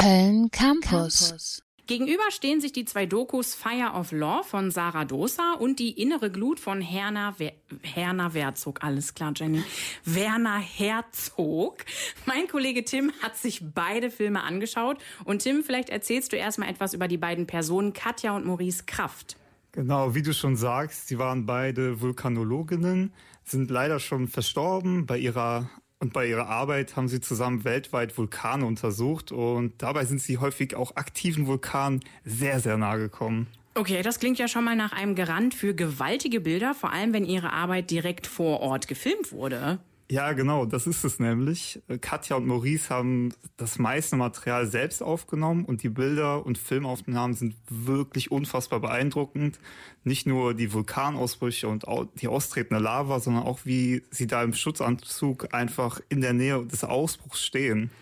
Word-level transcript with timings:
Köln 0.00 0.50
Campus. 0.50 1.62
Gegenüber 1.86 2.22
stehen 2.30 2.62
sich 2.62 2.72
die 2.72 2.86
zwei 2.86 3.04
Dokus 3.04 3.54
Fire 3.54 3.92
of 3.92 4.12
Law 4.12 4.42
von 4.42 4.70
Sarah 4.70 5.04
Dosa 5.04 5.54
und 5.58 5.78
die 5.78 5.90
innere 5.90 6.30
Glut 6.30 6.58
von 6.58 6.80
Herner, 6.80 7.34
Wer 7.36 7.52
Herner 7.82 8.32
Herzog. 8.32 8.82
Alles 8.82 9.12
klar, 9.12 9.34
Jenny. 9.36 9.62
Werner 10.06 10.58
Herzog. 10.58 11.84
Mein 12.24 12.48
Kollege 12.48 12.82
Tim 12.82 13.12
hat 13.20 13.36
sich 13.36 13.62
beide 13.74 14.10
Filme 14.10 14.42
angeschaut. 14.42 14.96
Und 15.24 15.42
Tim, 15.42 15.62
vielleicht 15.64 15.90
erzählst 15.90 16.32
du 16.32 16.36
erstmal 16.36 16.70
etwas 16.70 16.94
über 16.94 17.06
die 17.06 17.18
beiden 17.18 17.46
Personen 17.46 17.92
Katja 17.92 18.34
und 18.34 18.46
Maurice 18.46 18.84
Kraft. 18.86 19.36
Genau, 19.72 20.14
wie 20.14 20.22
du 20.22 20.32
schon 20.32 20.56
sagst, 20.56 21.08
sie 21.08 21.18
waren 21.18 21.44
beide 21.44 22.00
Vulkanologinnen, 22.00 23.12
sind 23.44 23.70
leider 23.70 24.00
schon 24.00 24.28
verstorben. 24.28 25.04
Bei 25.04 25.18
ihrer 25.18 25.68
und 26.00 26.14
bei 26.14 26.26
ihrer 26.26 26.48
Arbeit 26.48 26.96
haben 26.96 27.08
sie 27.08 27.20
zusammen 27.20 27.64
weltweit 27.64 28.16
Vulkane 28.16 28.64
untersucht 28.64 29.32
und 29.32 29.74
dabei 29.78 30.06
sind 30.06 30.20
sie 30.20 30.38
häufig 30.38 30.74
auch 30.74 30.96
aktiven 30.96 31.46
Vulkanen 31.46 32.00
sehr, 32.24 32.58
sehr 32.58 32.78
nahe 32.78 32.98
gekommen. 32.98 33.46
Okay, 33.74 34.02
das 34.02 34.18
klingt 34.18 34.38
ja 34.38 34.48
schon 34.48 34.64
mal 34.64 34.74
nach 34.74 34.92
einem 34.92 35.14
Garant 35.14 35.54
für 35.54 35.74
gewaltige 35.74 36.40
Bilder, 36.40 36.74
vor 36.74 36.90
allem 36.90 37.12
wenn 37.12 37.24
ihre 37.24 37.52
Arbeit 37.52 37.90
direkt 37.90 38.26
vor 38.26 38.60
Ort 38.60 38.88
gefilmt 38.88 39.30
wurde. 39.30 39.78
Ja, 40.10 40.32
genau, 40.32 40.66
das 40.66 40.88
ist 40.88 41.04
es 41.04 41.20
nämlich. 41.20 41.80
Katja 42.00 42.34
und 42.34 42.44
Maurice 42.44 42.90
haben 42.90 43.32
das 43.56 43.78
meiste 43.78 44.16
Material 44.16 44.66
selbst 44.66 45.04
aufgenommen 45.04 45.64
und 45.64 45.84
die 45.84 45.88
Bilder 45.88 46.44
und 46.44 46.58
Filmaufnahmen 46.58 47.36
sind 47.36 47.54
wirklich 47.68 48.32
unfassbar 48.32 48.80
beeindruckend. 48.80 49.60
Nicht 50.02 50.26
nur 50.26 50.52
die 50.54 50.72
Vulkanausbrüche 50.72 51.68
und 51.68 51.84
die 52.20 52.26
austretende 52.26 52.82
Lava, 52.82 53.20
sondern 53.20 53.44
auch 53.44 53.60
wie 53.62 54.02
sie 54.10 54.26
da 54.26 54.42
im 54.42 54.52
Schutzanzug 54.52 55.54
einfach 55.54 56.00
in 56.08 56.20
der 56.20 56.32
Nähe 56.32 56.66
des 56.66 56.82
Ausbruchs 56.82 57.44
stehen. 57.44 57.92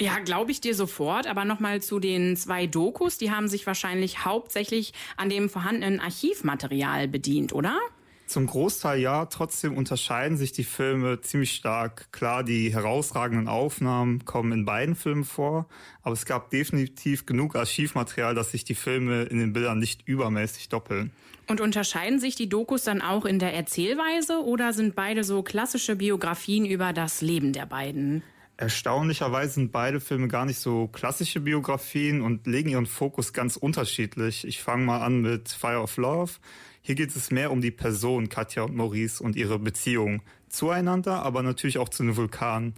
Ja, 0.00 0.18
glaube 0.18 0.50
ich 0.50 0.60
dir 0.60 0.74
sofort. 0.74 1.28
Aber 1.28 1.44
nochmal 1.44 1.80
zu 1.80 2.00
den 2.00 2.36
zwei 2.36 2.66
Dokus. 2.66 3.18
Die 3.18 3.30
haben 3.30 3.46
sich 3.46 3.68
wahrscheinlich 3.68 4.24
hauptsächlich 4.24 4.94
an 5.16 5.28
dem 5.28 5.48
vorhandenen 5.48 6.00
Archivmaterial 6.00 7.06
bedient, 7.06 7.52
oder? 7.52 7.78
Zum 8.26 8.46
Großteil 8.46 9.00
ja, 9.00 9.26
trotzdem 9.26 9.76
unterscheiden 9.76 10.36
sich 10.38 10.52
die 10.52 10.64
Filme 10.64 11.20
ziemlich 11.20 11.52
stark. 11.52 12.10
Klar, 12.12 12.44
die 12.44 12.72
herausragenden 12.72 13.46
Aufnahmen 13.46 14.24
kommen 14.24 14.52
in 14.52 14.64
beiden 14.64 14.94
Filmen 14.94 15.24
vor, 15.24 15.66
aber 16.02 16.14
es 16.14 16.24
gab 16.24 16.50
definitiv 16.50 17.26
genug 17.26 17.56
Archivmaterial, 17.56 18.34
dass 18.34 18.52
sich 18.52 18.64
die 18.64 18.74
Filme 18.74 19.24
in 19.24 19.38
den 19.38 19.52
Bildern 19.52 19.78
nicht 19.78 20.08
übermäßig 20.08 20.68
doppeln. 20.70 21.12
Und 21.48 21.60
unterscheiden 21.60 22.20
sich 22.20 22.34
die 22.34 22.48
Dokus 22.48 22.84
dann 22.84 23.02
auch 23.02 23.24
in 23.26 23.38
der 23.38 23.52
Erzählweise 23.52 24.42
oder 24.42 24.72
sind 24.72 24.94
beide 24.94 25.24
so 25.24 25.42
klassische 25.42 25.96
Biografien 25.96 26.64
über 26.64 26.92
das 26.92 27.20
Leben 27.20 27.52
der 27.52 27.66
beiden? 27.66 28.22
Erstaunlicherweise 28.62 29.54
sind 29.54 29.72
beide 29.72 29.98
Filme 29.98 30.28
gar 30.28 30.44
nicht 30.44 30.60
so 30.60 30.86
klassische 30.86 31.40
Biografien 31.40 32.22
und 32.22 32.46
legen 32.46 32.68
ihren 32.68 32.86
Fokus 32.86 33.32
ganz 33.32 33.56
unterschiedlich. 33.56 34.46
Ich 34.46 34.62
fange 34.62 34.84
mal 34.84 35.00
an 35.00 35.20
mit 35.20 35.48
Fire 35.48 35.80
of 35.80 35.96
Love. 35.96 36.34
Hier 36.80 36.94
geht 36.94 37.10
es 37.16 37.32
mehr 37.32 37.50
um 37.50 37.60
die 37.60 37.72
Person 37.72 38.28
Katja 38.28 38.62
und 38.62 38.76
Maurice 38.76 39.20
und 39.20 39.34
ihre 39.34 39.58
Beziehung 39.58 40.22
zueinander, 40.48 41.24
aber 41.24 41.42
natürlich 41.42 41.78
auch 41.78 41.88
zu 41.88 42.04
den 42.04 42.16
Vulkanen. 42.16 42.74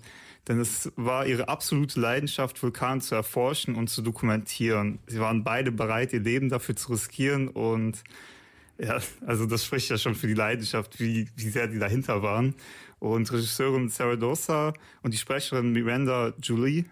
Denn 0.48 0.58
es 0.58 0.90
war 0.96 1.26
ihre 1.26 1.50
absolute 1.50 2.00
Leidenschaft, 2.00 2.62
Vulkane 2.62 3.02
zu 3.02 3.14
erforschen 3.14 3.74
und 3.74 3.90
zu 3.90 4.00
dokumentieren. 4.00 5.00
Sie 5.06 5.20
waren 5.20 5.44
beide 5.44 5.70
bereit, 5.70 6.14
ihr 6.14 6.20
Leben 6.20 6.48
dafür 6.48 6.76
zu 6.76 6.92
riskieren 6.92 7.46
und 7.48 8.02
ja, 8.78 8.98
also 9.26 9.46
das 9.46 9.64
spricht 9.64 9.90
ja 9.90 9.98
schon 9.98 10.14
für 10.14 10.26
die 10.26 10.34
Leidenschaft, 10.34 11.00
wie, 11.00 11.28
wie 11.36 11.48
sehr 11.48 11.68
die 11.68 11.78
dahinter 11.78 12.22
waren. 12.22 12.54
Und 12.98 13.30
Regisseurin 13.32 13.88
Sarah 13.88 14.16
Dosa 14.16 14.72
und 15.02 15.12
die 15.12 15.18
Sprecherin 15.18 15.72
Miranda 15.72 16.32
Julie, 16.42 16.84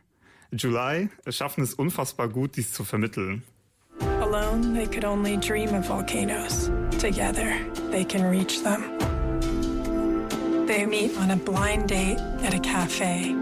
July 0.52 1.08
schaffen 1.28 1.64
es 1.64 1.74
unfassbar 1.74 2.28
gut, 2.28 2.56
dies 2.56 2.72
zu 2.72 2.84
vermitteln. 2.84 3.42
Alone, 4.20 4.74
they 4.74 4.86
could 4.86 5.04
only 5.04 5.36
dream 5.36 5.74
of 5.74 5.86
volcanoes. 5.86 6.70
Together, 6.98 7.54
they 7.90 8.04
can 8.04 8.22
reach 8.24 8.62
them. 8.62 8.82
They 10.66 10.86
meet 10.86 11.16
on 11.18 11.30
a 11.30 11.36
blind 11.36 11.88
date 11.88 12.18
at 12.42 12.54
a 12.54 12.60
cafe. 12.60 13.34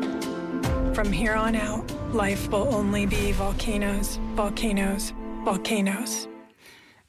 From 0.95 1.13
here 1.13 1.35
on 1.35 1.55
out, 1.55 1.85
life 2.13 2.49
will 2.51 2.75
only 2.75 3.07
be 3.07 3.33
volcanoes, 3.33 4.19
volcanoes, 4.35 5.13
volcanoes. 5.45 6.30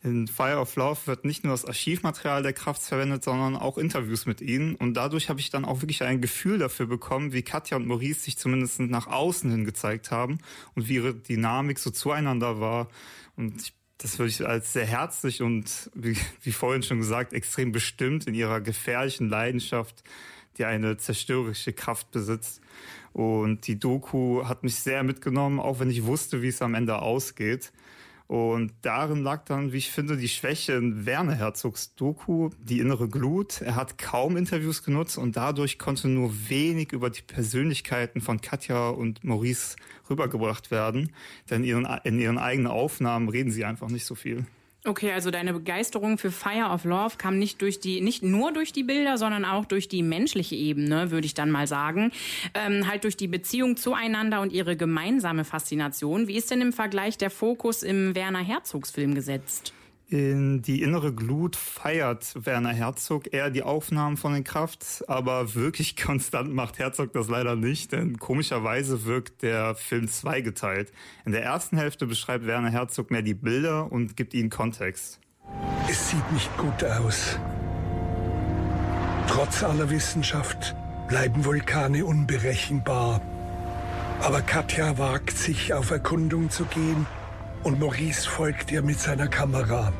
In 0.03 0.27
Fire 0.27 0.57
of 0.57 0.75
Love 0.77 0.99
wird 1.05 1.25
nicht 1.25 1.43
nur 1.43 1.53
das 1.53 1.63
Archivmaterial 1.63 2.41
der 2.41 2.53
Krafts 2.53 2.87
verwendet, 2.87 3.23
sondern 3.23 3.55
auch 3.55 3.77
Interviews 3.77 4.25
mit 4.25 4.41
ihnen. 4.41 4.73
Und 4.75 4.95
dadurch 4.95 5.29
habe 5.29 5.39
ich 5.39 5.51
dann 5.51 5.63
auch 5.63 5.81
wirklich 5.81 6.01
ein 6.01 6.21
Gefühl 6.21 6.57
dafür 6.57 6.87
bekommen, 6.87 7.33
wie 7.33 7.43
Katja 7.43 7.77
und 7.77 7.85
Maurice 7.85 8.21
sich 8.21 8.35
zumindest 8.35 8.79
nach 8.79 9.05
außen 9.05 9.51
hin 9.51 9.63
gezeigt 9.63 10.09
haben 10.09 10.39
und 10.73 10.87
wie 10.87 10.95
ihre 10.95 11.13
Dynamik 11.13 11.77
so 11.77 11.91
zueinander 11.91 12.59
war. 12.59 12.87
Und 13.35 13.61
ich, 13.61 13.73
das 13.99 14.17
würde 14.17 14.31
ich 14.31 14.43
als 14.43 14.73
sehr 14.73 14.87
herzlich 14.87 15.43
und, 15.43 15.91
wie, 15.93 16.17
wie 16.41 16.51
vorhin 16.51 16.81
schon 16.81 16.97
gesagt, 16.97 17.33
extrem 17.33 17.71
bestimmt 17.71 18.25
in 18.25 18.33
ihrer 18.33 18.59
gefährlichen 18.59 19.29
Leidenschaft, 19.29 20.03
die 20.57 20.65
eine 20.65 20.97
zerstörerische 20.97 21.73
Kraft 21.73 22.09
besitzt. 22.09 22.59
Und 23.13 23.67
die 23.67 23.77
Doku 23.77 24.45
hat 24.45 24.63
mich 24.63 24.77
sehr 24.77 25.03
mitgenommen, 25.03 25.59
auch 25.59 25.79
wenn 25.79 25.91
ich 25.91 26.05
wusste, 26.05 26.41
wie 26.41 26.47
es 26.47 26.63
am 26.63 26.73
Ende 26.73 27.03
ausgeht. 27.03 27.71
Und 28.31 28.71
darin 28.83 29.23
lag 29.23 29.43
dann, 29.43 29.73
wie 29.73 29.77
ich 29.79 29.91
finde, 29.91 30.15
die 30.15 30.29
Schwäche 30.29 30.71
in 30.71 31.05
Werner 31.05 31.35
Herzogs 31.35 31.95
Doku, 31.95 32.51
die 32.61 32.79
innere 32.79 33.09
Glut. 33.09 33.59
Er 33.59 33.75
hat 33.75 33.97
kaum 33.97 34.37
Interviews 34.37 34.83
genutzt 34.83 35.17
und 35.17 35.35
dadurch 35.35 35.77
konnte 35.77 36.07
nur 36.07 36.31
wenig 36.47 36.93
über 36.93 37.09
die 37.09 37.23
Persönlichkeiten 37.23 38.21
von 38.21 38.39
Katja 38.39 38.87
und 38.87 39.21
Maurice 39.25 39.75
rübergebracht 40.09 40.71
werden. 40.71 41.11
Denn 41.49 41.65
in 41.65 42.19
ihren, 42.21 42.37
eigenen 42.37 42.67
Aufnahmen 42.67 43.27
reden 43.27 43.51
sie 43.51 43.65
einfach 43.65 43.89
nicht 43.89 44.05
so 44.05 44.15
viel. 44.15 44.45
Okay, 44.83 45.11
also 45.11 45.29
deine 45.29 45.53
Begeisterung 45.53 46.17
für 46.17 46.31
Fire 46.31 46.71
of 46.73 46.85
Love 46.85 47.17
kam 47.17 47.37
nicht 47.37 47.61
durch 47.61 47.79
die, 47.79 48.01
nicht 48.01 48.23
nur 48.23 48.51
durch 48.51 48.73
die 48.73 48.81
Bilder, 48.81 49.19
sondern 49.19 49.45
auch 49.45 49.65
durch 49.65 49.87
die 49.87 50.01
menschliche 50.01 50.55
Ebene, 50.55 51.11
würde 51.11 51.27
ich 51.27 51.35
dann 51.35 51.51
mal 51.51 51.67
sagen. 51.67 52.11
Ähm, 52.55 52.87
halt 52.87 53.03
durch 53.03 53.15
die 53.15 53.27
Beziehung 53.27 53.77
zueinander 53.77 54.41
und 54.41 54.51
ihre 54.51 54.75
gemeinsame 54.75 55.45
Faszination. 55.45 56.27
Wie 56.27 56.35
ist 56.35 56.49
denn 56.49 56.61
im 56.61 56.73
Vergleich 56.73 57.19
der 57.19 57.29
Fokus 57.29 57.83
im 57.83 58.15
Werner 58.15 58.43
Herzogs 58.43 58.89
Film 58.89 59.13
gesetzt? 59.13 59.71
In 60.11 60.61
die 60.61 60.81
innere 60.81 61.13
Glut 61.13 61.55
feiert 61.55 62.33
Werner 62.45 62.73
Herzog 62.73 63.33
eher 63.33 63.49
die 63.49 63.63
Aufnahmen 63.63 64.17
von 64.17 64.33
den 64.33 64.43
Kraft, 64.43 65.05
aber 65.07 65.55
wirklich 65.55 65.95
konstant 66.03 66.53
macht 66.53 66.79
Herzog 66.79 67.13
das 67.13 67.29
leider 67.29 67.55
nicht, 67.55 67.93
denn 67.93 68.19
komischerweise 68.19 69.05
wirkt 69.05 69.41
der 69.41 69.73
Film 69.73 70.09
zweigeteilt. 70.09 70.91
In 71.25 71.31
der 71.31 71.43
ersten 71.43 71.77
Hälfte 71.77 72.07
beschreibt 72.07 72.45
Werner 72.45 72.71
Herzog 72.71 73.09
mehr 73.09 73.21
die 73.21 73.33
Bilder 73.33 73.89
und 73.89 74.17
gibt 74.17 74.33
ihnen 74.33 74.49
Kontext. 74.49 75.21
Es 75.89 76.09
sieht 76.09 76.31
nicht 76.33 76.57
gut 76.57 76.83
aus. 76.83 77.39
Trotz 79.29 79.63
aller 79.63 79.89
Wissenschaft 79.89 80.75
bleiben 81.07 81.45
Vulkane 81.45 82.03
unberechenbar. 82.03 83.21
Aber 84.19 84.41
Katja 84.41 84.97
wagt 84.97 85.37
sich 85.37 85.73
auf 85.73 85.89
Erkundung 85.89 86.49
zu 86.49 86.65
gehen 86.65 87.07
und 87.63 87.79
Maurice 87.79 88.27
folgt 88.27 88.71
ihr 88.71 88.81
mit 88.81 88.99
seiner 88.99 89.27
Kamera. 89.27 89.91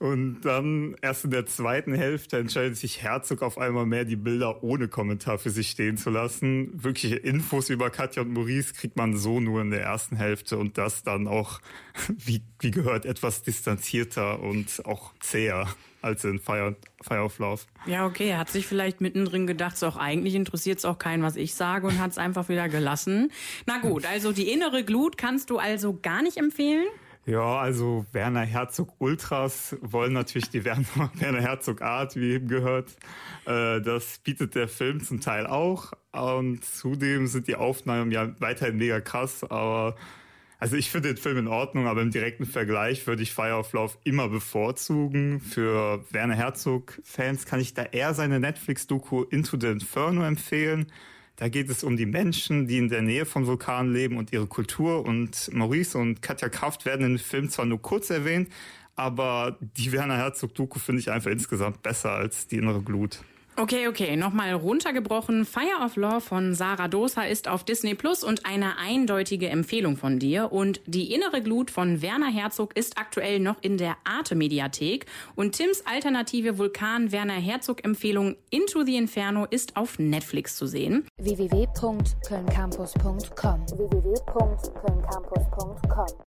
Und 0.00 0.42
dann 0.42 0.94
erst 1.02 1.24
in 1.24 1.32
der 1.32 1.46
zweiten 1.46 1.92
Hälfte 1.92 2.38
entscheidet 2.38 2.76
sich 2.76 3.02
Herzog 3.02 3.42
auf 3.42 3.58
einmal 3.58 3.84
mehr 3.84 4.04
die 4.04 4.14
Bilder 4.14 4.62
ohne 4.62 4.86
Kommentar 4.86 5.38
für 5.38 5.50
sich 5.50 5.70
stehen 5.70 5.96
zu 5.96 6.10
lassen. 6.10 6.70
Wirkliche 6.84 7.16
Infos 7.16 7.68
über 7.68 7.90
Katja 7.90 8.22
und 8.22 8.32
Maurice 8.32 8.74
kriegt 8.74 8.96
man 8.96 9.16
so 9.16 9.40
nur 9.40 9.60
in 9.60 9.70
der 9.70 9.82
ersten 9.82 10.14
Hälfte 10.14 10.56
und 10.56 10.78
das 10.78 11.02
dann 11.02 11.26
auch, 11.26 11.60
wie, 12.16 12.42
wie 12.60 12.70
gehört, 12.70 13.06
etwas 13.06 13.42
distanzierter 13.42 14.40
und 14.40 14.86
auch 14.86 15.12
zäher 15.18 15.66
als 16.00 16.22
in 16.22 16.38
Fire, 16.38 16.76
Fire 17.02 17.24
of 17.24 17.40
Love. 17.40 17.62
Ja, 17.86 18.06
okay, 18.06 18.28
er 18.28 18.38
hat 18.38 18.50
sich 18.50 18.68
vielleicht 18.68 19.00
mittendrin 19.00 19.48
gedacht, 19.48 19.76
so 19.76 19.88
auch 19.88 19.96
eigentlich 19.96 20.36
interessiert 20.36 20.78
es 20.78 20.84
auch 20.84 20.98
keinen, 20.98 21.24
was 21.24 21.34
ich 21.34 21.54
sage 21.54 21.88
und 21.88 21.98
hat 21.98 22.12
es 22.12 22.18
einfach 22.18 22.48
wieder 22.48 22.68
gelassen. 22.68 23.32
Na 23.66 23.78
gut, 23.78 24.06
also 24.06 24.30
die 24.30 24.52
innere 24.52 24.84
Glut 24.84 25.18
kannst 25.18 25.50
du 25.50 25.58
also 25.58 25.98
gar 26.00 26.22
nicht 26.22 26.36
empfehlen? 26.36 26.86
Ja, 27.28 27.58
also 27.58 28.06
Werner 28.12 28.46
Herzog 28.46 28.94
Ultras 29.00 29.76
wollen 29.82 30.14
natürlich 30.14 30.48
die 30.48 30.64
Werner, 30.64 30.86
Werner 31.14 31.42
Herzog 31.42 31.82
Art, 31.82 32.16
wie 32.16 32.32
eben 32.32 32.48
gehört. 32.48 32.96
Äh, 33.44 33.82
das 33.82 34.20
bietet 34.20 34.54
der 34.54 34.66
Film 34.66 35.04
zum 35.04 35.20
Teil 35.20 35.46
auch. 35.46 35.92
Und 36.12 36.64
zudem 36.64 37.26
sind 37.26 37.46
die 37.46 37.56
Aufnahmen 37.56 38.12
ja 38.12 38.34
weiterhin 38.38 38.78
mega 38.78 39.02
krass, 39.02 39.44
aber 39.44 39.94
also 40.58 40.76
ich 40.76 40.90
finde 40.90 41.12
den 41.12 41.18
Film 41.18 41.36
in 41.36 41.48
Ordnung, 41.48 41.86
aber 41.86 42.00
im 42.00 42.10
direkten 42.10 42.46
Vergleich 42.46 43.06
würde 43.06 43.22
ich 43.22 43.34
Fire 43.34 43.58
of 43.58 43.74
Love 43.74 43.98
immer 44.04 44.30
bevorzugen. 44.30 45.40
Für 45.40 46.02
Werner 46.10 46.34
Herzog-Fans 46.34 47.44
kann 47.44 47.60
ich 47.60 47.74
da 47.74 47.82
eher 47.82 48.14
seine 48.14 48.40
Netflix-Doku 48.40 49.24
Into 49.24 49.58
the 49.60 49.66
Inferno 49.66 50.24
empfehlen. 50.24 50.90
Da 51.38 51.48
geht 51.48 51.70
es 51.70 51.84
um 51.84 51.96
die 51.96 52.04
Menschen, 52.04 52.66
die 52.66 52.78
in 52.78 52.88
der 52.88 53.00
Nähe 53.00 53.24
von 53.24 53.46
Vulkanen 53.46 53.92
leben 53.92 54.16
und 54.16 54.32
ihre 54.32 54.48
Kultur. 54.48 55.04
Und 55.04 55.48
Maurice 55.54 55.96
und 55.96 56.20
Katja 56.20 56.48
Kraft 56.48 56.84
werden 56.84 57.02
dem 57.02 57.18
Film 57.18 57.48
zwar 57.48 57.64
nur 57.64 57.80
kurz 57.80 58.10
erwähnt, 58.10 58.48
aber 58.96 59.56
die 59.60 59.92
Werner 59.92 60.16
Herzog-Doku 60.16 60.80
finde 60.80 61.00
ich 61.00 61.12
einfach 61.12 61.30
insgesamt 61.30 61.80
besser 61.84 62.10
als 62.10 62.48
die 62.48 62.56
innere 62.56 62.82
Glut. 62.82 63.20
Okay, 63.60 63.88
okay, 63.88 64.14
nochmal 64.14 64.52
runtergebrochen. 64.52 65.44
Fire 65.44 65.84
of 65.84 65.96
Law 65.96 66.20
von 66.20 66.54
Sarah 66.54 66.86
Dosa 66.86 67.22
ist 67.22 67.48
auf 67.48 67.64
Disney 67.64 67.96
Plus 67.96 68.22
und 68.22 68.46
eine 68.46 68.78
eindeutige 68.78 69.48
Empfehlung 69.48 69.96
von 69.96 70.20
dir. 70.20 70.52
Und 70.52 70.80
die 70.86 71.12
innere 71.12 71.42
Glut 71.42 71.72
von 71.72 72.00
Werner 72.00 72.30
Herzog 72.30 72.76
ist 72.76 72.98
aktuell 72.98 73.40
noch 73.40 73.56
in 73.60 73.76
der 73.76 73.96
Arte 74.04 74.36
Mediathek. 74.36 75.06
Und 75.34 75.56
Tims 75.56 75.84
alternative 75.86 76.56
Vulkan 76.56 77.10
Werner 77.10 77.34
Herzog 77.34 77.84
Empfehlung 77.84 78.36
Into 78.50 78.84
the 78.84 78.94
Inferno 78.94 79.44
ist 79.50 79.76
auf 79.76 79.98
Netflix 79.98 80.54
zu 80.54 80.68
sehen. 80.68 81.04
www.kölncampus.com 81.16 83.66
www 83.76 84.18